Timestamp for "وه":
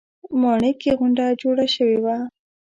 2.03-2.17